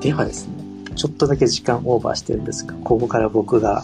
[0.00, 0.54] ではですね、
[0.96, 3.82] ちょっとだけ時間オーバーしてるんですが、ここから僕が、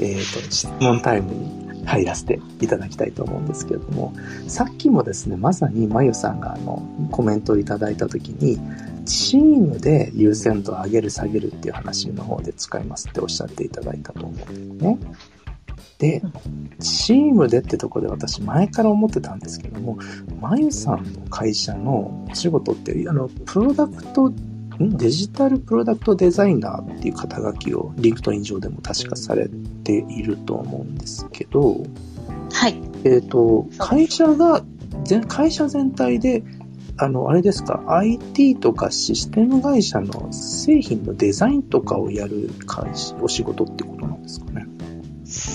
[0.00, 4.14] えっ、ー、と、質問タイムに入らせていただきたいと思うんですけれども、
[4.48, 8.58] さっきもですね、まさにまゆさんがあの、コメントをいただいたときに、
[9.04, 14.98] チームで優先度を上げる下げるっていう話の方で使いますっておっしゃっていただいたと思うんですね。
[15.98, 16.22] で、
[16.80, 19.98] チームでってとこで私前から思ってたんですけども、
[20.40, 24.32] まゆさんの会社のお仕事って、あの、プロダクト、
[24.80, 29.48] デジタルプロダクトデザイナーっていう肩書きを LinkedIn 上でも書かれ
[29.84, 31.84] ていると思うんですけど、
[32.52, 32.80] はい。
[33.04, 34.64] えっ、ー、と、会社が、
[35.28, 36.42] 会社全体で
[36.96, 44.63] あの、あれですか、IT とかシステム会社の製品のデザインとかをやる会社、お仕事ってことなんですかね。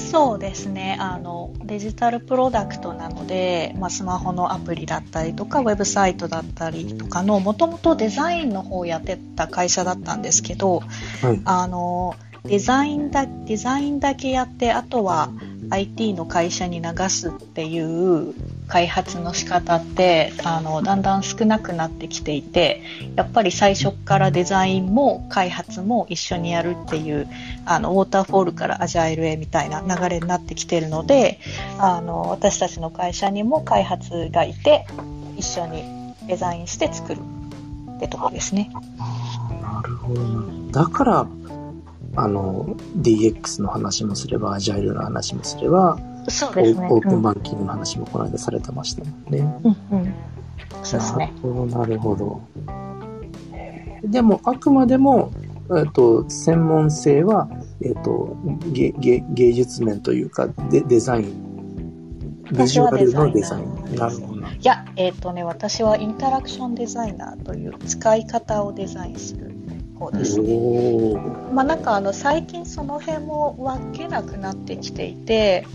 [0.09, 0.97] そうですね。
[0.99, 10.79] あのデジタルプロダクトなので、まあ、スマホのアプリだったりとかウェブサイトだったりとかのもともとデザインの方をやってた会社だったんですけど、
[11.21, 15.29] はい、あのデザインだデザインだけやってあとは
[15.69, 18.33] IT の会社に流すっていう
[18.69, 22.83] 開発の仕方ってあのだんだん少なくなってきていて
[23.15, 27.27] やっぱり最初からデザインも開発も一緒にやるっていう
[27.65, 31.39] あのウォーターフォールからアジャイルへみたいな流れになってきてるので
[31.79, 34.85] あの私たちの会社にも開発がいて
[35.35, 35.83] 一緒に
[36.27, 37.19] デザインして作る
[37.97, 38.69] ってとこですね。
[39.61, 40.21] なるほど
[40.71, 41.27] だから
[42.15, 46.87] あの、DX の話もすれば、アジャイルの話もすれば、そうですね。
[46.89, 49.39] オープンバンキングの話もこの間されてましたもんね。
[49.63, 50.13] うんうん。
[50.83, 51.33] そうですね。
[51.43, 52.41] なるほど、
[54.03, 55.31] でも、あくまでも、
[55.77, 57.49] えっと、専門性は、
[57.81, 58.37] えっと、
[58.71, 63.95] 芸芸芸術面というかデ、デザイン、ビジュアルのデザイン。
[63.95, 64.39] なるほど。
[64.41, 69.55] いや、えっ、ー、とね、私はインタラクションデザイナーという使い方をデザインする
[69.99, 71.13] 方ですね。
[71.53, 75.65] まあなんかあの最近その辺も分けなくなってきていて、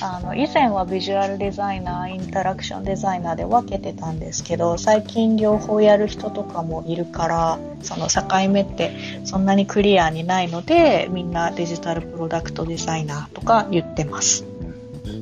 [0.00, 8.92] あの以前はビジュアルデザイナー、インタラクションデザイナーで分けてたんですけど、最近両方やる人とかもいるから、その境目って
[9.24, 14.46] そんなにクリアにないので、みんなデジタルプロダクトデザイナーとか言ってます。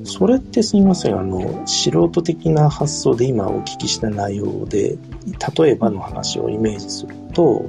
[0.05, 4.99] それってすみません、あの、素人的な発想で今お聞きした内容で、
[5.57, 7.65] 例えばの話をイメージすると、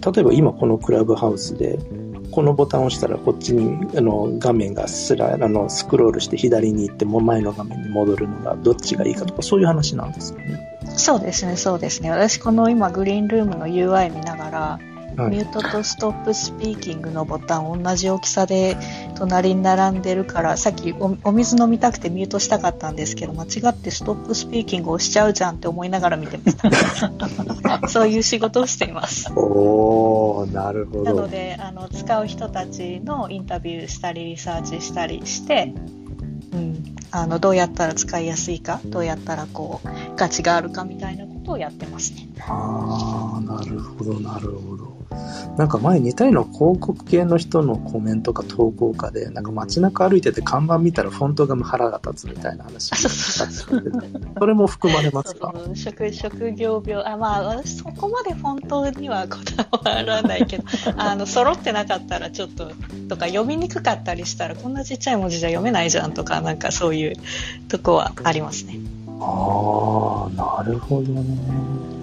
[0.00, 1.78] 例えば今このクラブハウスで、
[2.30, 10.78] このボタンを押したらこっちにあの画面がスラあのスクロールして左に行っても前の画面に戻るのがどっちがいいかとかそういう話なんですよね。
[10.96, 12.10] そうですね、そうですね。
[12.10, 14.60] 私この今グリーンルームの UI 見ながら、
[15.16, 18.76] はい、ミュートとストップスピーキングのボタン同じ大きさで
[19.22, 27.86] 隣に並んでるからさっきお水飲みたくてミュートしたかったんですけど間違ってストップスピーキングをしちゃうじゃんって思いながら見てました。
[27.88, 29.32] そういう仕事をしています。
[29.36, 31.04] おーなるほど。
[31.04, 35.72] なのであの使う人たちのインタビューしたりリサーチしたりして、
[36.52, 36.82] うん、
[37.12, 42.26] あのどうやったら使いやすいかどうやったらこう価値があるかみたいなことをやってますね。
[42.40, 44.91] ああなるほどなるほど
[45.56, 52.96] なんか前似たような広告系の人のコメントか投稿かで、なんか街中歩いてて看板見たらフォントが腹が立つみたいな話が
[54.38, 55.52] それも含まれますか？
[55.74, 59.36] 職職業病、あ、まあ私そこまでフォントにはこ
[59.82, 60.64] だわらないけど、
[60.96, 62.70] あの、揃ってなかったらちょっと、
[63.08, 67.16] とか読みにくかったりしたらこんなちっちゃい文字じゃ読めないじゃんとか、なんかそういう
[67.68, 68.78] とこはありますね。
[69.20, 72.01] ああ、なるほどね。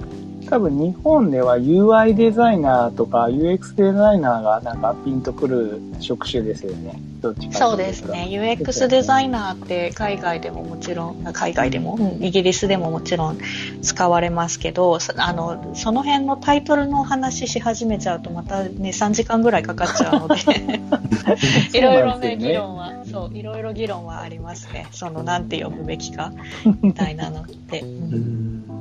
[0.49, 6.99] 多分日本では UI デザイナーとか UX デザイナーがなんかピンとくる職種ですよね。
[7.21, 8.27] どっちかそうですね。
[8.29, 13.37] UX デザイナーって海外でももちろん、海外でも、うん、イギリスでももちろん
[13.83, 20.35] 使われますけど、あの、その辺のタイトルの話し始めちゃうとまたね、3時間ぐらいかかっちゃうので
[21.77, 24.87] いろいろね、議論は、そう、いろいろ議論はありますね。
[24.91, 26.31] その、なんて呼ぶべきか、
[26.81, 27.81] みたいなのって。
[27.81, 28.38] うん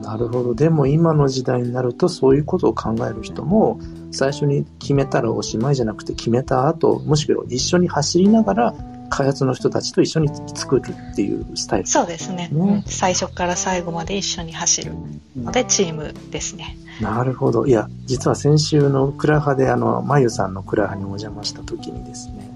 [0.09, 0.55] なるほど。
[0.55, 3.79] でも今の時代になるとそういうことを考える人も
[4.11, 8.75] 最初に決めたらおしまいじゃなくて決めた後、むしろ一緒に走りながら
[9.11, 14.93] 開発の人たちと一緒に作るっていうスタイル、ね、そうですね、うん、最初から最後まで一緒に走る
[15.37, 16.79] のでチームですね。
[17.03, 17.67] なるほど。
[17.67, 22.51] いや、実は先週のクラハであの、まゆさんのクラハにお邪魔した時にですね、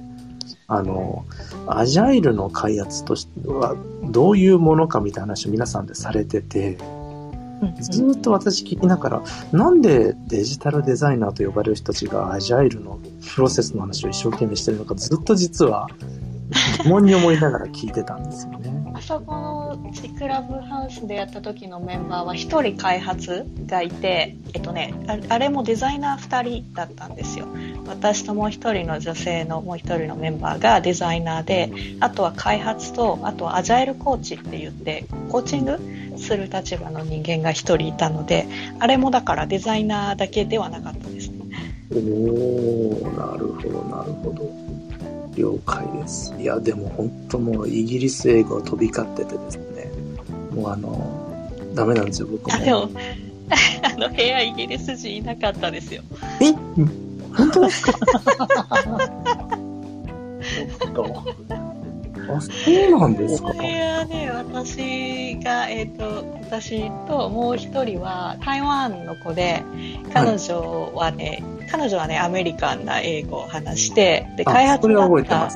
[0.68, 1.26] あの、
[1.66, 6.78] アジャイルの開発としてはどういうものかみたいな話を皆さんでされてて、
[7.80, 9.22] ずっと私聞きながら、
[9.52, 12.98] なんでデジタルデザイナーと呼ばれる人たちがアジャイルの
[13.34, 15.88] プロセスの話を一生懸命してるのか、ずっと実は
[16.82, 18.72] 疑問に思いながら聞いてたんですよね。
[19.00, 19.62] そこの
[20.22, 27.46] クラブハウスでやった時のメンバーは1人開発がいて、えっとね、ああれもデザイナー2人だったんですよ。
[27.86, 35.80] 私ともう1人の女性のもう1人のメンバーがデザイナーで、あとは開発と、あとはアジャイルコーチって言って、コーチング
[36.22, 38.46] する立場の人間が1人いたので、
[38.78, 41.38] あれもだからデザイナーだけではなかったですね。
[41.90, 44.48] おー、なるほど、なるほど。
[45.36, 46.34] 了解です。
[46.38, 49.90] いや、でも本当もうイギリス英語飛び交っててですね、
[50.54, 52.54] もうあの、ダメなんですよ、僕も。
[52.54, 52.88] あ、でも、
[53.82, 56.02] あの部屋イギリス人いなかったですよ。
[56.40, 56.52] え？
[57.34, 57.98] 本当ですか？
[62.36, 62.50] あ、そ
[62.96, 63.52] うなんですか？
[63.52, 69.62] これはね、私が、えっ、ー、と、私ともう一人は台湾の子で、
[70.12, 75.50] 彼女はね、はい、彼女はね、アメリカンな英語を話して、で、開発だった、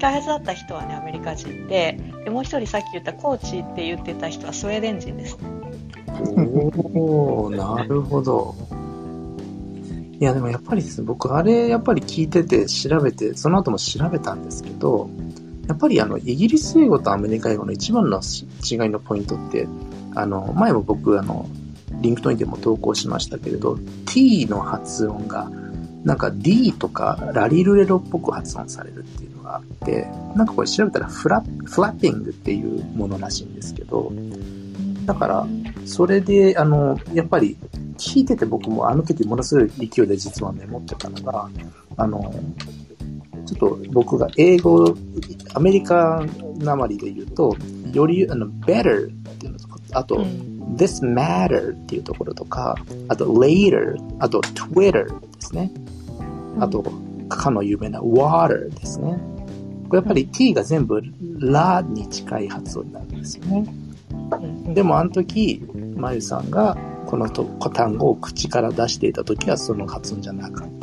[0.00, 5.42] 開発だった人はね、アメリカ人で、で、もう一人さっき言ったコーチって言ってた人はスウェーデン人ですね。
[6.08, 8.54] おー、なるほど。
[10.18, 15.08] いや、でもやっぱりですね、僕、あれ、やっぱり聞いてて、調べて、その後も調べたんですけど、
[15.70, 19.68] やっぱりあの、イギリス英語とアメリカ英語の一番の違いのポイントって、
[20.16, 21.48] あの、前も僕、あの、
[22.00, 25.48] LinkedIn でも投稿しましたけれど、t の発音が、
[26.02, 34.12] なんか d とかラリルレロっぽく発音されるっていうのがあって、なんかこれ調べたらフラ flapping っていうものらしいんですけど、
[35.06, 35.46] だから、
[35.84, 37.56] それで、あの、やっぱり
[37.96, 41.48] 聞いてて僕もあの時ものすごい勢いで実はメモってたのが、
[41.96, 42.34] あの、
[43.50, 44.94] ちょっと僕が英語、
[45.54, 46.24] アメリカ
[46.58, 47.56] なまりで言うと、
[47.92, 52.76] より、あの、better っていうのとか、あと、うん、this matter っていうところとか、
[53.08, 55.72] あと later、あと Twitter ですね。
[56.60, 56.84] あと、
[57.28, 59.18] かの有名な water ですね。
[59.88, 61.02] これやっぱり t が全部
[61.40, 63.66] ラに近い発音になるんですよね。
[64.74, 65.64] でもあの時、
[65.96, 66.76] まゆさんが
[67.06, 70.79] この単語を口から出していた時はその発音じゃなかった。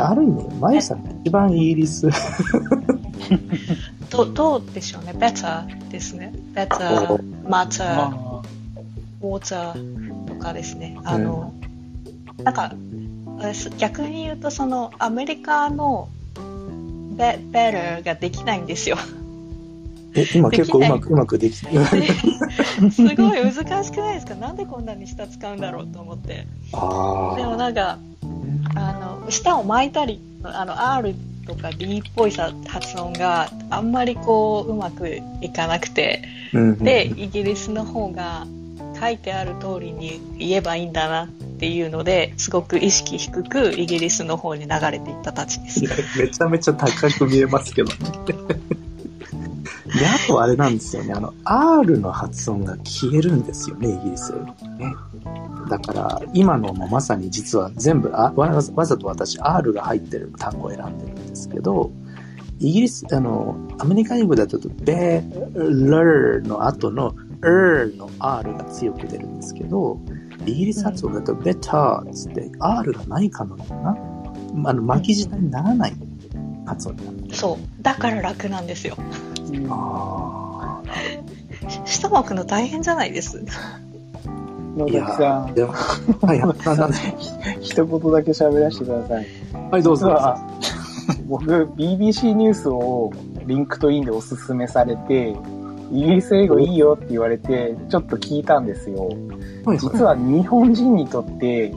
[0.00, 2.08] ある意味、マユさんが一番イギリス。
[4.10, 5.12] どどうでしょうね。
[5.16, 6.32] better ですね。
[6.54, 8.42] better, matter,
[9.20, 10.96] water とかですね。
[11.04, 11.52] あの、
[12.38, 12.72] うん、なんか、
[13.78, 16.08] 逆に言うと、その、アメリカの
[17.16, 18.96] better ができないんですよ。
[20.16, 21.66] え、今結構うまく、うまくできて
[22.92, 23.52] すごい難
[23.84, 24.36] しくないですか？
[24.36, 26.46] なんでこんなに舌使うんだろうと思って。
[26.72, 27.98] あでもなんか、
[28.74, 31.14] あの、舌を巻いたり、あの、R
[31.46, 36.22] とか D っぽいさ発音があんまりこう、うまくいかなくて、
[36.52, 38.46] で、イギリスの方が
[39.00, 41.28] 書いてある通りに言えばいいんだなっ
[41.58, 45.82] ていうので、すごく意識低くイギリスの方に流れていったたちです。
[46.18, 47.96] めちゃめちゃ高く見えますけどね。
[49.98, 51.12] で、あとあれなんですよね。
[51.14, 54.94] あの、R の発音が消えるんですよね、イギリスね。
[55.68, 61.90] だから、今のもまさに実は全部あわざと私 R が入ってる単語を選んでるんですけど、
[62.58, 70.00] イギリス、あの、アメリカ英語だと、ベールの後の er の R が強く出るんですけど、
[70.46, 75.94] イギリス発音だと better つって R がないかのような、あの、巻き舌にならない
[76.66, 77.34] 発音になる。
[77.34, 77.82] そう。
[77.82, 78.96] だから楽なんですよ。
[79.70, 80.82] ああ。
[81.84, 83.44] 舌巻くの大変じゃないです？
[84.76, 85.54] 野崎さん。
[86.26, 86.96] はい、なんで
[87.60, 89.26] 一言だけ喋らせてください。
[89.70, 90.36] はい、どうぞ。
[91.26, 93.12] 僕、BBC ニュースを
[93.46, 95.36] LinkedIn でおすすめされて、
[95.92, 99.08] イギリス英語いいよって言われて、ちょっと聞いたんですよ。
[99.64, 101.72] はい、実は日本人にとって、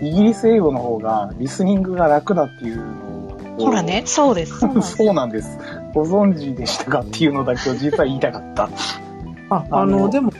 [0.00, 3.64] イギリス英語の方がリスニングが楽だっていうのを。
[3.66, 4.60] ほらね、そうです。
[4.82, 5.58] そうなんです。
[5.94, 8.68] ご存知でしたかっていうのだけを実は言いたかった。
[9.48, 10.32] あ、あの、でも、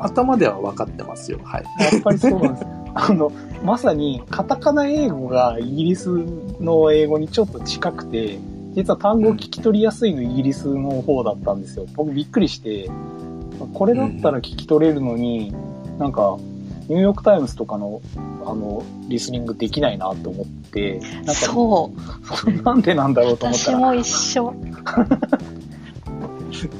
[0.00, 1.38] 頭では分かってますよ。
[1.44, 1.64] はい。
[1.92, 2.66] やっぱりそうなんです。
[2.94, 3.30] あの、
[3.62, 6.08] まさに、カタカナ英語がイギリス
[6.60, 8.38] の英語にちょっと近くて、
[8.74, 11.86] 実は単語聞き取りやすいのイギリスの方だったんですよ。
[11.94, 12.90] 僕びっくりして、
[13.74, 15.54] これだったら聞き取れるのに、
[15.98, 16.38] なんか、
[16.88, 18.00] ニューヨークタイムズとかの、
[18.44, 21.92] あの、リスニングできないなと思って、なんか、そ
[22.46, 22.62] う。
[22.62, 23.78] なんでなんだろうと思ったら。
[23.78, 24.54] 私も一緒。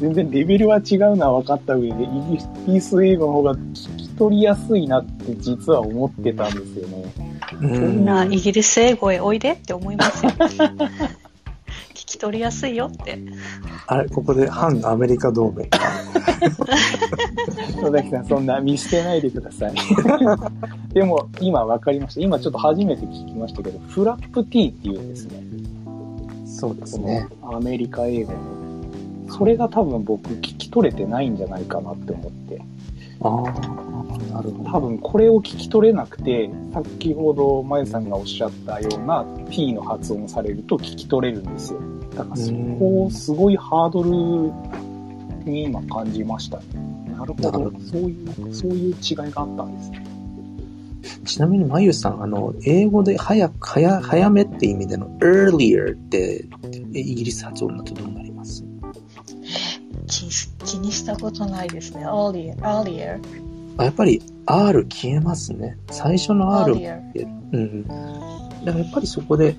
[0.01, 2.07] 全然レベルは違うのは分かった上で、イ
[2.67, 7.13] ギリス英語の方が聞き取りやすいなって実は思ってたんですよね。
[7.61, 10.33] みんなイギリス英語へおいでって思いますよ。
[12.17, 13.19] 聞き取りやすいよって。
[13.87, 15.69] あれ、ここで反アメリカ同盟。
[17.83, 19.75] 野崎さん、そんな見捨てないでください。
[20.95, 22.23] でも、今分かりました。
[22.23, 25.43] 今ちょっと初めて聞きましたけど、フラップ T っていうんですね。
[26.47, 27.29] そうですね。
[27.43, 28.39] アメリカ英語の
[29.29, 32.63] それが多分僕聞き取れてないんじゃないかなって思って。
[33.21, 34.71] ああ、なるほど。
[34.71, 41.81] 多分これを聞き取れなくて、先ほどまゆさんがおっしゃったような T の発音をされると聞き取れるんですよ。
[42.17, 46.65] だからそこをすごいハードルに今感じましたね。
[47.17, 47.53] なるほど。
[47.81, 50.07] そういう、そういう違いがあったんですね。
[51.25, 56.45] ちなみに、まゆさん、あの、英語で早く、早、早めって意味での earlier って、
[56.95, 58.23] えイギリス発音だとどうな？
[58.23, 58.26] り
[60.07, 60.29] 気
[60.65, 62.07] 気にしたことないですね。
[62.07, 63.21] earlier, earlier,
[63.79, 65.77] あやっぱり R 消えますね。
[65.91, 67.27] 最初の R を earlier.
[67.53, 67.83] うん。
[68.65, 69.57] だからやっぱりそこで、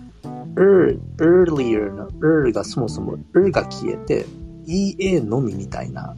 [0.56, 4.25] er, earlier の er がそもそも er が消えて、
[4.66, 6.16] EA のみみたいな、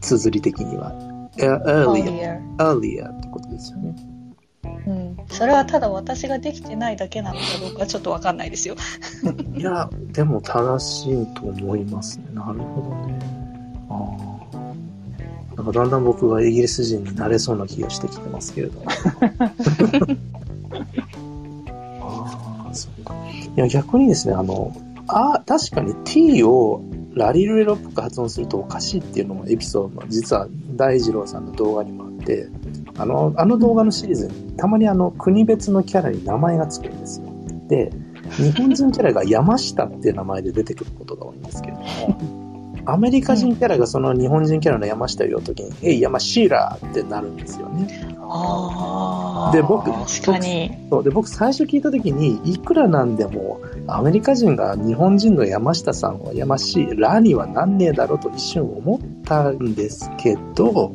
[0.00, 0.92] 綴り的には、
[1.38, 3.10] え earlier, earlier.
[3.10, 3.94] ってことですよね。
[4.86, 5.16] うん。
[5.28, 8.76] それはただ私ができてないだけなのかどうかちょっとわかんないですよ。
[9.54, 12.24] いや、でも正しいと思いますね。
[12.32, 13.35] なるほどね。
[13.88, 14.16] あ
[14.52, 15.56] あ。
[15.56, 18.86] なんかだんだん僕がイギリス人になれそうな気がしてきてますけれども。
[22.00, 23.14] ああ、そうか。
[23.56, 24.76] いや、逆にですね、あの、
[25.08, 26.82] あ確かに t を
[27.14, 32.48] ラリルレロっぽく発音するとおかしいっていうのもエピソードも実は大二郎さんの動画にもあって、
[32.98, 37.26] あの、あの動画のシリーズにたまにあの国別のキャラに名前がつくんですよ。
[37.68, 37.90] で、
[38.36, 41.86] 日本人キャラが山下っていう名前で出てくることが多いんですけれども、
[42.86, 48.16] アメリカ人キャラがその日本人キャラの山下を言うときに、えい、山下ってなるんですよね。
[48.20, 50.70] あで僕確かに。
[50.88, 60.92] そうで僕最初聞いたときに、いくらなんでもアメリカ人が日本人の山下さんを山下にはなんねえだろうと一瞬思ったんですけど、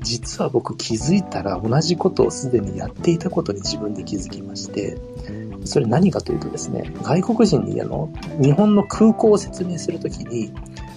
[0.00, 4.98] 実は僕気づいたら同じことをすでにやっていたことに自分で気づきまして、
[5.64, 10.52] それ何かというとですね、外国人にあの、日本の空港を説明するときに、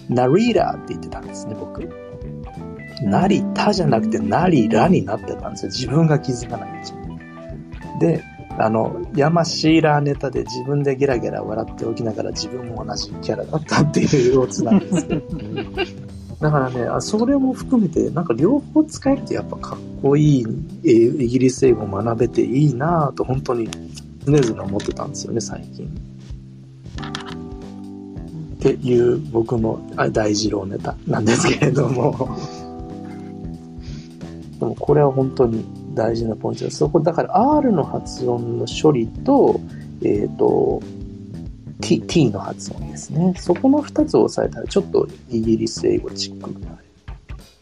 [0.09, 1.89] ナリーラって言ってたんですね、僕。
[3.03, 5.71] なりたじゃなくて、なりらになってたんですよ。
[5.71, 7.19] 自分が気づかないうちに。
[8.00, 8.24] で、
[8.57, 15.21] あの、山シーラーネタで自分でゲラゲラ笑っておきながら自分も同じキャラだったっていうオツなんですよ。
[16.39, 20.45] だからねあ、それも含めて、なんか両方使えるとやっぱかっこいい、
[20.83, 23.69] えーイギリス英語を学べていいなぁと本当に
[24.25, 25.89] 常々思ってたんですよね、最近。
[28.74, 32.36] っていう僕のあ大二郎ネタなんですけれども。
[34.60, 36.77] でもこれは本当に大事なポイントです。
[36.77, 39.60] そこ、だから R の発音の処理と、
[40.01, 40.81] えっ、と、
[41.81, 43.34] T, T の発音ですね。
[43.38, 46.77] そこの二つを押さえたらちょっとイギリス英語チックになる。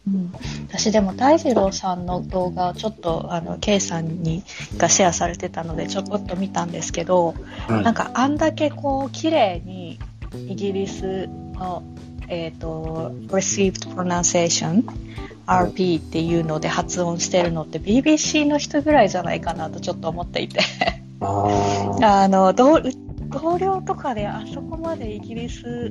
[0.05, 0.33] うん、
[0.67, 4.43] 私でも大二郎さんの動画をちょっとあの K さんに
[4.77, 7.35] がシェアされてたのでちょこっと見たんですけど、
[7.67, 9.99] はいなんかあんだけこう綺麗に
[10.35, 11.83] イギリスの
[12.29, 14.83] えっ、と received pronunciation
[15.45, 20.59] RP っていうので発音してるのって BBC の人ぐらいじゃないかなとちょっと思っていて。
[21.21, 22.79] あ の同
[23.29, 25.89] 同僚とかであそこまでイギリス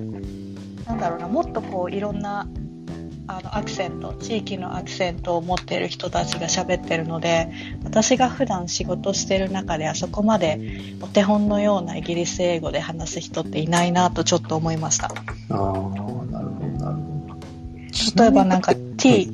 [0.86, 2.46] なんだろうなもっとこういろんな
[3.26, 7.52] あのアクセント地域のアクセントを持っている人たちが喋ってるので
[7.84, 10.58] 私が普段仕事してる中であそこまで
[11.00, 15.06] お手本のようなイギリス英語で話す人っていないなとちょっと思いました。
[15.06, 18.22] ああ、なるほど、なるほど。
[18.22, 18.80] 例えばなんかはい。
[18.96, 19.30] T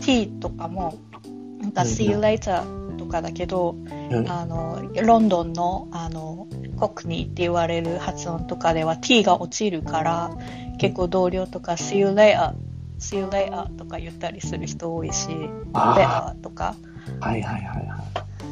[0.00, 0.98] T とかも
[1.60, 3.74] なんかうん See you later とかだけど
[4.10, 4.30] うん。
[4.30, 10.30] あのロンドンのあのコックニーって言われる発音とかでは T が落ちるから
[10.78, 12.54] 結構同僚とか See you later
[13.00, 15.28] See you later とか言ったりする人多いし
[15.72, 16.76] あ later とか
[17.20, 18.04] あ、はいはいはいは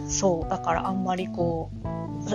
[0.08, 1.88] そうだからあんまりこう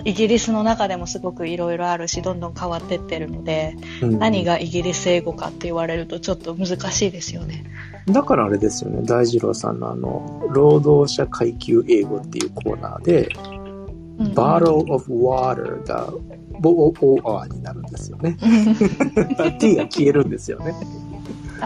[0.05, 4.05] イギリスの中でもすごくいろいろあるしどんどん変わってってるのでい。
[4.05, 7.65] うん何がイギリス英語かって言われるとちょっと難しいですよね。
[8.08, 16.08] だからあれですよね、大二郎さんのあの、労働者階級英語っていうコーナーで、うん bottle of water が
[16.62, 18.38] BOOR になるんですよね。
[19.60, 20.74] T が消えるんですよね。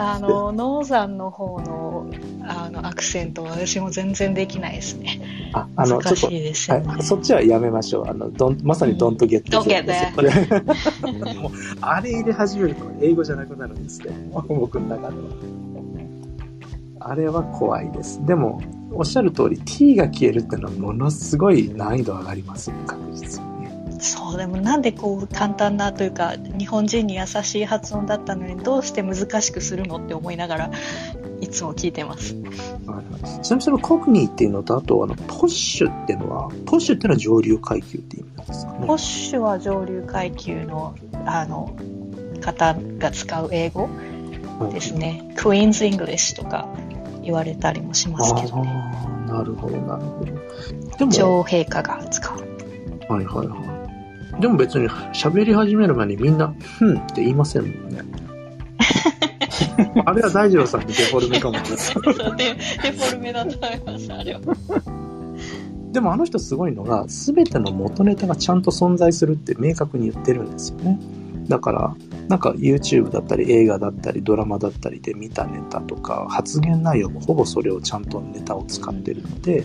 [0.00, 2.08] あの、ノーザンの方の、
[2.42, 5.50] あの、アクセントは私も全然できないですね。
[5.52, 6.86] あ、あの、難しいですよね。
[6.86, 8.08] はい、そっちはやめましょう。
[8.08, 15.22] あの、どんまさに don't get Don't get ですよこれもうあれ入れ始めると英語じゃなくなるんですけども、 僕の中では。
[17.00, 18.24] あれは怖いです。
[18.24, 18.60] でも、
[18.92, 23.57] おっしゃる通り t が消えるっていうのはものすごい難易度上がりますよね、確実にね。
[23.98, 30.70] そう、でもなんでこう簡単なというか、日本人に優しい発音だったのに、どうして難しくするのって思いながら、
[31.40, 32.34] いつも聞いてます。
[32.86, 33.08] はい
[33.42, 38.86] ちなみにそのコグニーっていうのと、あとあの、ポッシュっていうのは、ポッシュっていうのは上流階級っていう意味なんですかね。
[38.86, 41.76] posh は上流階級の、あの、
[42.40, 43.88] 方が使う英語
[44.72, 45.32] ですね。
[45.36, 46.68] Queen's English とか
[47.22, 48.72] 言われたりもしますけどね。
[49.26, 50.96] なるほど、なるほど。
[50.98, 52.38] でも、女王陛下が使う。
[53.12, 53.77] はいはいはい。
[54.40, 58.02] でも別に喋り始める前にみんな、ふんって言いませんもんね。
[60.04, 61.78] あれは大二郎さんのデフォルメかもしれない。
[61.78, 64.40] そうデデフォルメだと思います、あれは。
[65.92, 70.98] でもあの人すごいのが、すべての元ネタがちゃんと存在するって明確に言ってるんですよね。
[71.48, 71.96] だから、
[72.28, 79.64] なんか YouTube だったり映画だったりドラマだったりで見たネタとか発言内容もほぼそれをちゃんとネタを使ってるので、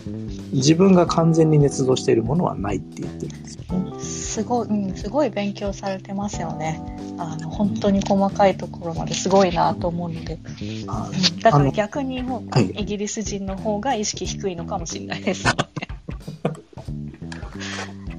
[0.54, 4.00] 自分が完全に捏造しているものはないって言ってるんですよね。
[4.00, 6.80] すごい、うん、すごい勉強されてますよね。
[7.18, 10.38] あの、本当に細かいところまですごいなと思うので。
[10.86, 15.44] あうんだから逆にもう、はいイギリス人の方が意識低いのかもしれないです。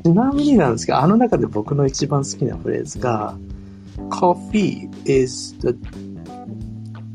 [0.04, 3.36] ちなみになんですけど、あの中で僕の一番好きなフレーズが、
[4.10, 5.76] Coffee is the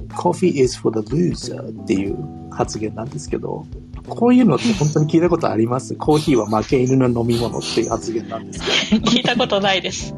[0.08, 2.16] Coffee is for the loser っていう
[2.50, 3.66] 発言なんですけど、
[4.10, 5.94] こういうのって本当に聞いたことあります？
[5.94, 10.14] コーヒーは負け犬の飲み物っていう発言なんですけ 聞いたことないです。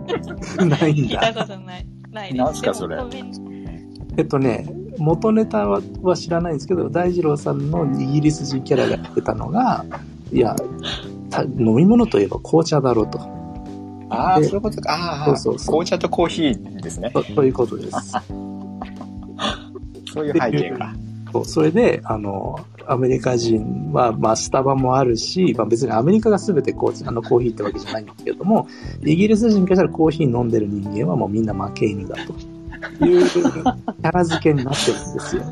[0.59, 1.43] ど、 ないん聞いただ。
[1.47, 1.87] ことない。
[2.11, 2.45] ないです。
[2.45, 2.97] なんすかそれ？
[4.19, 4.67] えっとね、
[4.99, 9.85] 元ネタはは知らないんですけど、大二郎さんのイギリス人キャラが言ってたのが、
[10.33, 10.55] いや、
[11.31, 13.19] た飲み物といえば紅茶だろうと。
[14.11, 14.93] ああ、でそういうことか。
[14.93, 17.11] ああ、そうそうそう紅茶とコーヒーですね。
[17.11, 17.91] とということです。
[20.13, 20.93] そういう背景が。
[21.33, 28.69] そうそれで、あの、アメリカ人は、まあ、スタバもあるし、まあ、別にアメリカが全てこうあのコーヒーってわけじゃないんですけれども、
[29.03, 35.43] イギリス人からしたらコーヒー飲んでる人間はもうみんな負け犬だというキャラ付けになってるんですよ。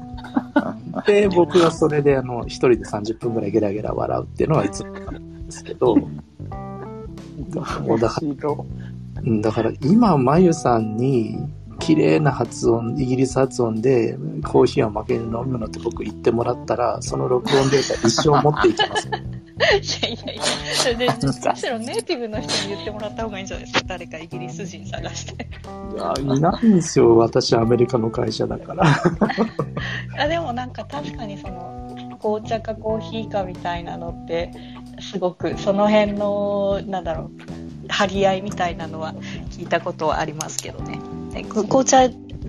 [1.06, 6.08] で、僕はそれで、あの、一人で30分ぐらいゲラゲラ笑うっていうのはいつもなんですけど、も
[7.94, 8.30] うだから
[9.42, 11.38] だから今、まゆさんに、
[11.80, 19.08] 綺麗な発音、イギリス発音で、コーヒーは負けに飲むのって僕言ってもらったら、その録音データ一生持っていきます。
[19.08, 19.10] い
[20.02, 20.42] やいやいや、
[20.74, 21.08] それで、
[21.50, 23.88] むしろネイティブの人に言ってもらった方がいいんじゃないですか？
[23.88, 25.48] 誰かイギリス人探して。
[25.94, 27.16] いや、いないんですよ。
[27.18, 28.84] 私、アメリカの会社だから。
[30.18, 34.50] あでもなんか確かにその紅茶かコーヒーかみたいなのって
[35.00, 39.14] すごくその辺のなんだろう張り合いみたいなのは
[39.50, 40.98] 聞いたことはありますけどね
[41.32, 42.08] でこ紅茶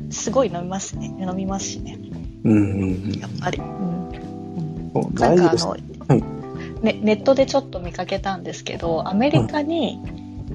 [0.10, 1.14] すごい飲みますね。
[1.20, 1.98] 飲みますしね。
[2.44, 4.92] うんうんやっぱり、うん。
[4.94, 5.14] うん。
[5.16, 5.38] なん。
[5.38, 6.42] かあの、はい。
[6.82, 10.00] ね、ネットでちょっと見かけたんですけどアメリカに、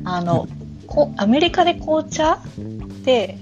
[0.05, 0.49] あの
[0.87, 2.41] こアメリカで紅茶っ
[3.05, 3.39] て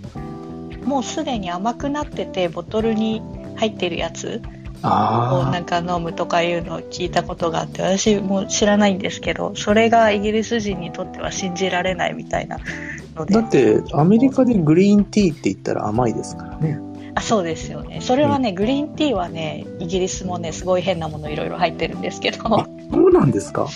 [0.85, 3.23] もうすでに甘くなっててボトルに
[3.57, 4.42] 入ってるやつ
[4.85, 13.25] をあなんか飲むとかいうのを聞いたことがあって私も知らないんですけどそれがイギリス人にとっては信じられないみたいなのあ。
[13.27, 16.79] でだって、アメリカでグリーンティーって言ったら甘いですからね。
[17.16, 22.66] あそうですよねそれはね、グリーンティーはねイギリスもねすごい変なものいろいろ入ってるんですけど、そ
[23.07, 23.68] うなんですか？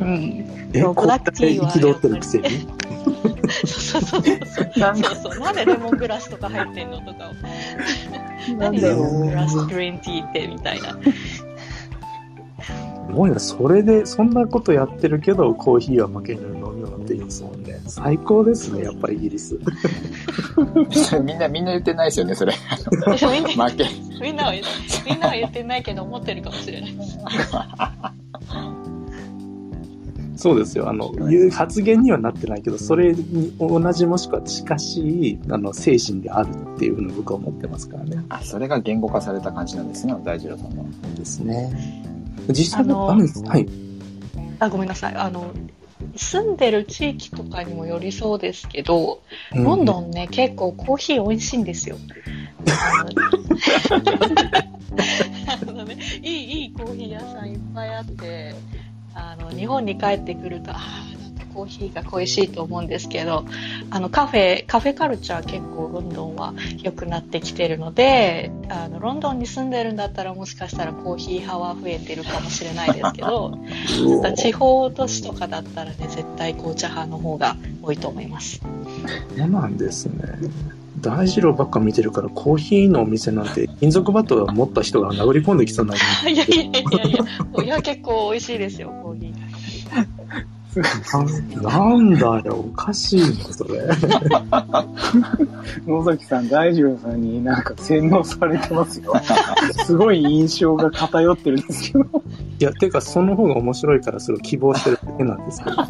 [0.00, 2.68] うん、え、ブラックティーは憤ってるくせに？
[3.64, 7.00] そうそうそうそうなんそうそうなんでレモングラスとか入ってんの？
[7.00, 7.30] とか
[8.58, 9.66] 何レなんだろモングラスう。
[9.66, 10.96] グリーンティーってみたいな
[13.06, 17.80] すごいな、それで、そんなことやってるけど、コーヒーは負けぬ飲み物って言うんですもんね。
[17.86, 19.56] 最高ですね、やっぱりイギリス。
[21.24, 22.52] みんな、みんな言ってないですよね、それ。
[22.52, 23.86] 負け。
[24.20, 24.62] みんなは言
[25.08, 26.90] みんなは言ってないけど思ってるかもしれない
[30.36, 30.88] そうですよ。
[30.88, 38.24] あの、いう発言にはなってないけど、それに同じもしくは近しい、あの、精神であるっていうふうに僕は思ってますからね。
[38.28, 40.86] あ、それが言語化された感じなんですね、大二郎さんの。
[41.16, 42.04] ですね。
[42.48, 43.42] 実際あのあるんです。
[43.44, 43.66] はい。
[44.58, 45.50] あごめんなさいあの
[46.16, 49.22] 住んでる地域とかにもよりそうですけど、
[49.54, 51.96] うんロンドンね結構コーヒー美味しいんですよ
[55.62, 58.54] あのね、いいいいコーヒー屋さんいっぱいあって
[59.16, 61.16] あの日本に帰ってくるとああ
[61.56, 63.46] コーヒーが恋しいと思うんですけど
[63.90, 66.52] あのカフェカフェカルチャー結構ロンドンは
[66.82, 73.58] 良くなってきてるのであのロンドンに住んでるんだったらもしかしたらコーヒー派は増えてるかもしれないですけど
[74.36, 78.60] 地方都市とかだったらね絶対紅茶派の方が多いと思います
[79.34, 80.24] そうなんですね。
[81.00, 86.02] 大二郎ばっか見てるから、コーヒーのお店なんて、金属バットを持った人が殴り込んできそうになる。
[86.30, 86.84] いやいやいやい
[87.58, 89.34] やいや結構美味しいですよコーヒー
[91.62, 93.80] ななんだよ、おかしいな、それ。
[95.86, 99.14] 野崎さん、大二郎さんになんか洗脳されてますよ。
[99.86, 102.04] すごい印象が偏ってるんですけど。
[102.04, 102.08] い
[102.64, 105.84] や、てか、その方が面白いから、それを希望してるだけなんですけどね。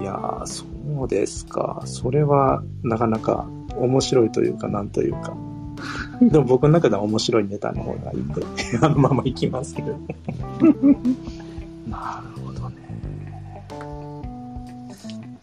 [0.00, 0.64] いいやー、そ
[1.04, 1.82] うですか。
[1.84, 5.36] それは、なかなか面白いというか、なんというか。
[6.20, 8.42] でも僕の中では面白いネタの方がいいんで、
[8.80, 9.88] あのままいきますけど。
[11.88, 12.76] なるほどね。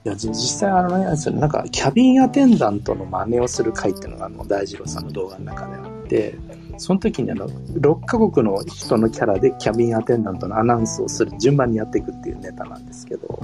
[0.06, 6.36] いや、じ実際あのね、それなんか、キャビンアテンダントの真似をする回っていうのが、あの、大二郎さんの動画の中であって、
[6.78, 13.40] その時にあの、6カ国の人のキャラでキャビンアテンダントのアナウンスをする順番にやっていくっていうネタなんですけど、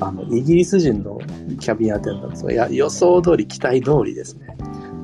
[0.00, 1.18] あの、イギリス人の
[1.60, 4.56] キャビンアテンダントは、いや、予想通り、期待通りですね。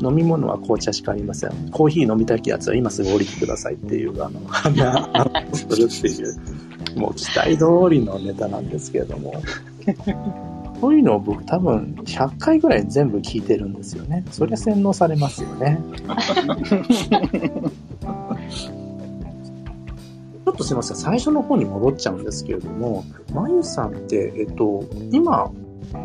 [0.03, 1.71] 飲み物は紅茶しかありません。
[1.71, 9.43] コーヒー飲みたいやつは今すぐ降りてくださいっていう、あの、アナウンスするっていう、もう期待通りのネタなんですけれども、
[10.81, 14.25] そういうのを僕多分100回ぐらい全部聞いてるんですよね。
[14.31, 15.79] そりゃ洗脳されますよね。
[20.45, 25.51] ちょっとすいません、最初の方に戻っちゃうんですけれども、まゆさんって、えっと、今、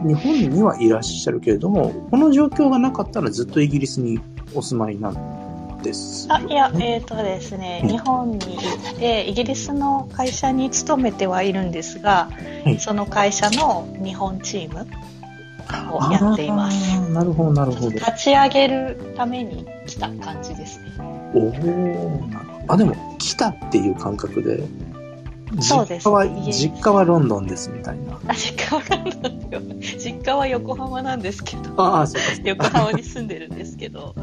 [0.05, 4.19] 日本にはいらっしゃるけれども、この状況がなかったらずっとイギリスに
[4.53, 6.53] お住まいなんですよあ、ね。
[6.53, 12.29] いや、えっ、とですね、うん日本に行って、イギリスの会社に勤めてはいるんですが、
[12.63, 14.87] はいその会社の日本チーム
[15.93, 16.99] をやっています。
[17.11, 17.91] なるほど、なるほど。
[17.91, 20.91] 立ち上げるために来た感じですね。
[21.33, 21.51] おお
[22.27, 22.48] なる。
[22.69, 24.63] あ、でも、来たっていう感覚で、
[25.59, 28.19] そうです実家は、家実家はロンドンですみたいな。
[28.27, 29.63] あ、実家はなんだよ。
[29.97, 31.81] 実家は横浜なんですけど。
[31.81, 32.47] ああ、そうか。
[32.47, 34.13] 横浜に住んでるんですけど、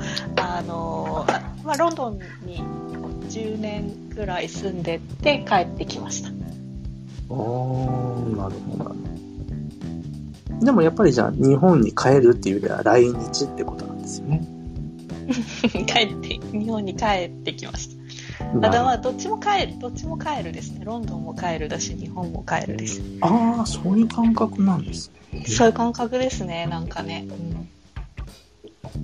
[0.41, 2.63] あのあまあ、ロンドンに
[3.29, 6.31] 10年くらい住んでって帰ってきました。
[7.29, 10.65] おーなるほどなるほど。
[10.65, 14.47] でもやっぱりじゃあ日本に帰るっていうよりは来日ってことなんですよね。
[15.87, 17.96] 帰って、日本に帰ってきました。
[18.61, 20.85] ただまあ、どっちも帰る、どっちも帰るですね。
[20.85, 23.01] ロンドンも帰るだし、日本も帰るです。
[23.21, 25.45] ああ、そういう感覚なんですね。
[25.47, 27.27] そういう感覚ですね、なんかね。
[27.29, 27.69] うん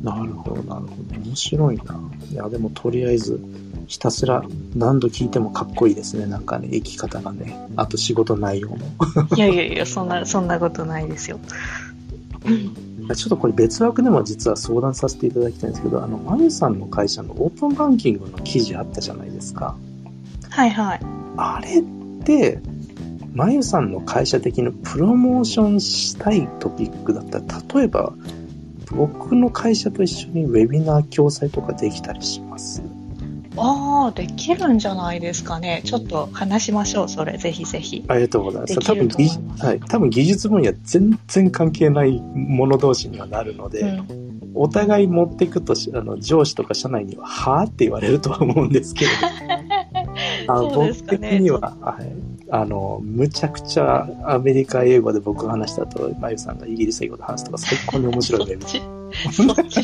[0.03, 1.21] なるほど、なるほど。
[1.21, 2.01] 面白いな。
[2.31, 3.41] いや、でもとりあえず、
[3.87, 4.43] ひたすら
[4.75, 6.27] 何度聞いてもかっこいいですね。
[6.27, 7.69] なんかね、生き方がね。
[7.77, 8.79] あと仕事内容も。
[9.37, 11.39] いやいやいや、そんな、そんなことないですよ。
[13.15, 19.77] ちょっとこれ別枠でも実は相談させていただきたいんですけど、あの、まゆさんの会社のオープンバンキングの記事あったじゃないですか。
[20.49, 21.01] はいはい。
[21.37, 21.83] あれっ
[22.25, 22.61] て、
[23.35, 28.13] まゆさんの会社的にプロモーションしたいトピックだったら、例えば、
[28.91, 32.83] 僕の会社と一緒にウェビナー共催とかできたりします？
[33.57, 35.83] ああ、できるんじゃないですかね。
[35.85, 37.37] ちょっと話しましょう、それ。
[37.37, 38.05] ぜひぜひ。
[38.09, 38.79] ありがとうございます。
[38.81, 44.43] 多分技はい、多分技術分野全然関係ない者同士にはなるので、うん。
[44.55, 49.17] お互い持っていくとし、あの、上司とか社内には、はぁって言われるとは思うんですけれど。
[50.53, 52.33] あのね僕的には、はい。
[52.51, 59.02] あの、むちゃくちゃアメリカ英語で僕が話した後、まゆさんがイギリス英語で話すとか最高に面白いウェブ。
[59.33, 59.83] そっち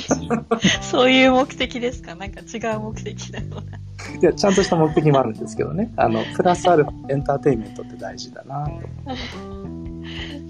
[0.82, 2.14] そういう目的ですか？
[2.14, 3.60] なんか違う目的だような。
[3.60, 5.92] いや、ちゃんとした目的もあるんですけどね。
[5.96, 8.72] あの、プラスアルファエンターテインメントって大事だなと。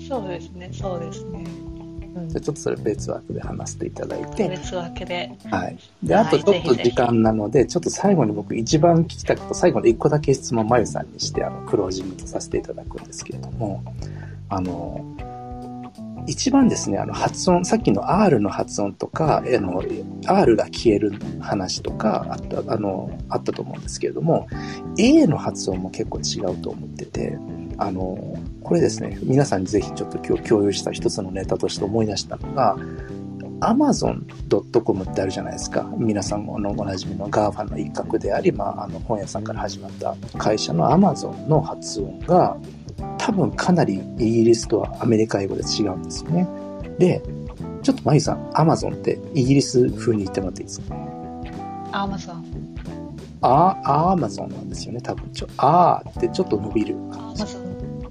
[0.09, 1.45] そうですね、そうですね。
[1.45, 5.31] うんじゃあちょっとそれ別枠で話していただいて、別枠で。
[5.51, 5.79] はい。
[6.03, 13.85] で、あとちょっと時間なので、ちょっと最後に僕一番聞きたくて、最後に一個だけ質問まゆさんにして、あの、クロージングとさせていただくんですけれども、
[14.49, 15.05] あの、
[16.27, 19.83] 一番ですね、あの、発音、さっきの R の発音とか、あの、
[20.27, 24.47] R が消える話とか、あった、あの、あったと思うんですけれども、
[24.99, 27.39] A の発音も結構違うと思ってて、
[27.79, 32.77] あの、これですね、皆さんにぜひちょっと今日共有した一つのネタとして思い出したのが、
[33.61, 35.91] amazon.com ってあるじゃないですか。
[35.97, 42.57] 皆さんのおなじみの GAFA の一角であり、まあ、あの本屋さんから始まった会社の Amazon の発音が
[43.29, 46.49] 多分かなりイギリスとはアメリカ英語で違うんですよね。
[46.99, 47.23] で、
[47.83, 50.97] ちょっとマユさん、Amazon ってイギリス風に言ってもらっていいですか？
[51.93, 52.45] アマゾン。
[53.43, 55.31] あ、アマゾンなんですよね、多分。
[55.35, 57.49] ちょ、あーってちょっと伸びるア感じマ。
[57.51, 57.63] ゾン。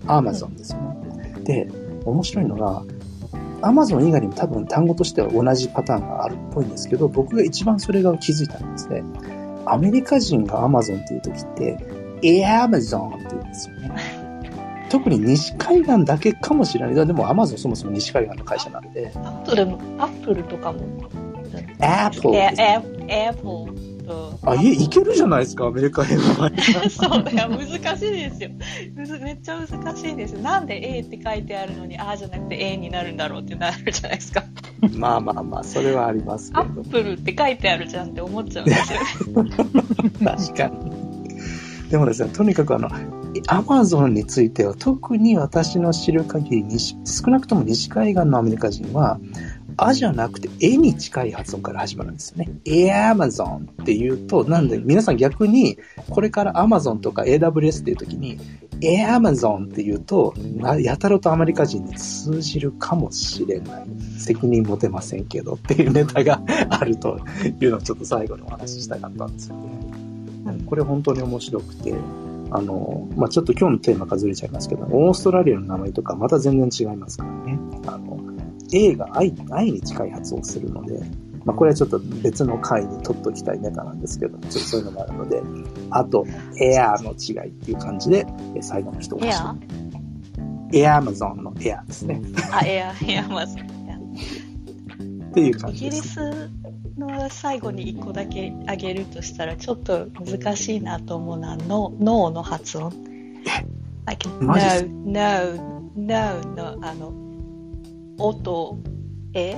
[0.06, 1.34] アマゾンですよね。
[1.44, 1.68] で、
[2.06, 2.84] 面白いのが、
[3.64, 9.04] アマゾン以外にも多分単語としては同じパターンがあるっぽいんですけど、僕が一番それが気づいたのはですね、
[9.66, 11.76] アメリカ人がアマゾンっていう時って、
[12.22, 13.92] エアマゾンって言うんですよね。
[14.90, 17.08] 特に西海岸だけかもしれない。
[17.08, 20.80] でもアマゾンそもそも西海岸の会社なんで、アップルも、アップルとかも。
[21.80, 24.40] アップルアポーと。
[24.44, 26.52] あ、いえ、いけるじゃないですか、アメリカ英語は。
[26.90, 28.50] そうだよ、難しいですよ。
[29.22, 30.34] めっちゃ難しいです。
[30.34, 34.44] なんで A って書いてあるのに、ああじゃなくて A になるんだろうってなるじゃないですか。
[34.94, 36.90] まあまあまあ、それはありますけどッ。
[36.90, 39.00] プルって書いてあるじゃんって思っちゃうんですよ。
[40.24, 41.90] 確かに。
[41.90, 42.90] でもですね、とにかくあの、
[43.48, 49.20] アマゾンについては特に私の知る限り西、少なくとも西海岸のアメリカ人は、
[49.80, 52.50] あじゃなくて、えに近い発音から始まるんですよね。
[52.66, 55.78] エアマゾンって言うと、なんで皆さん逆に、
[56.10, 58.40] これからアマゾンとか AWS っていう時に、
[58.82, 60.34] エアマゾンって言うと、
[60.80, 63.88] やたらとアメリカ人に通じるかもしれない。
[64.18, 67.20] 責任持てませんけどっていうネタが あると
[67.62, 69.88] いうのをちょっと最後にお話ししたかったんですよね。
[70.66, 71.94] これ本当に面白くて、
[72.52, 77.60] あの、まあ、ちょっと今日のテーマがずれちゃいますけど、オーストラリアの名前とかまた全然違いますからね。
[77.88, 78.20] あの、
[78.72, 81.00] A が愛愛に近い発音するので、
[81.46, 85.42] まあ、これはちょっと別の回に取っときたいネタなんですけど、ちょっとそういうのもあるので、
[85.92, 86.26] あと、
[86.60, 88.28] エアーの違いっていう感じで、
[88.62, 89.30] 最後の一言。
[89.30, 89.56] エア
[90.74, 92.22] エアマゾンのエアですね。
[92.52, 93.78] あ、エア、エアマゾン。
[95.30, 96.20] っていう感じです。
[96.20, 96.52] イギリス
[96.98, 102.94] の最後に一個だけあげるとしたら、ちょっと難しいなと思うのは、ノーの発音。
[104.06, 104.54] like, no,
[105.06, 107.14] no, no の、あの、
[108.18, 108.80] 音、
[109.34, 109.56] え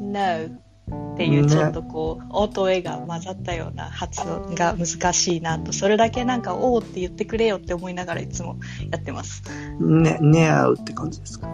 [0.00, 0.66] ?no
[1.14, 8.58] っていうちょっとこう、音絵が混ざったような発音が難しいなと、それだけなんか、おーって言ってくれよって思いながらいつも
[8.90, 9.42] やってます。
[9.80, 11.48] ね、ねあうって感じですか？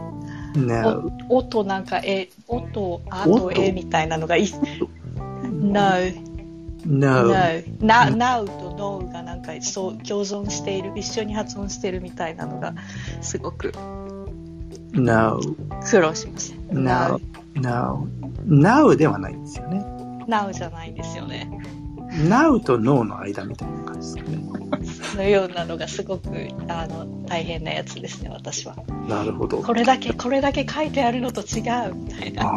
[0.54, 1.12] ねあう。
[1.28, 4.52] 音なんか、え、音、あとえみたいなのがいい。
[5.50, 6.22] no.
[6.84, 7.26] No.
[7.26, 7.34] No.
[7.80, 12.74] Now と no がなんかそう共存している、一緒に発音してるみたいなのが
[13.20, 13.72] すごく
[14.92, 15.40] No.
[15.88, 16.74] 苦労しました。
[16.74, 17.20] No.
[17.54, 18.08] No.
[18.46, 19.84] Now ではないんですよね。
[20.28, 21.48] Now じゃないんですよね。
[22.28, 24.38] Now と No の間みたいな感じですかね。
[25.16, 26.28] のようなのがすごく
[26.68, 28.76] あの大変なやつですね、私は。
[29.08, 29.62] なるほど。
[29.62, 32.54] これだけ、これだけ書いてあるのと違うみたいな。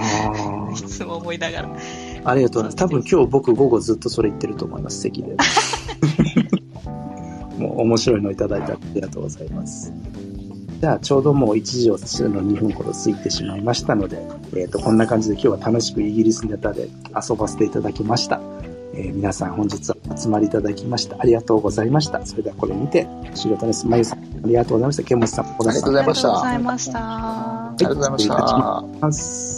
[0.71, 1.69] いつも思いながら。
[2.25, 2.75] ありがとうございます。
[2.75, 5.35] 多分今日僕午後ずっとそれ言ってると思います、席で。
[7.57, 9.93] もう面白いのいただいてありがとうございます。
[10.81, 14.21] じゃあ、ちょうどもう1時をの2分ほど過ぎてしまいましたので、
[14.53, 16.89] えっ、ー、と、こんな感じで今日は楽しくイギリスネタで
[17.29, 18.41] 遊ばせていただきました。
[18.97, 21.17] えー、皆さん本日はお集まりいただきました。
[21.19, 22.25] ありがとうございました。
[22.25, 23.85] それではこれにて終了です。
[23.85, 25.03] まゆさん、ありがとうございました。
[25.03, 25.45] ケンモスさん。
[25.45, 26.29] ありがとうございました。
[26.29, 26.99] ありがとうございました。
[26.99, 28.11] ありがとうござい
[29.01, 29.54] ました。